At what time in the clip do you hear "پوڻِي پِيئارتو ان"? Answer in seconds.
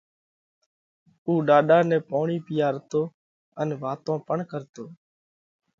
2.09-3.69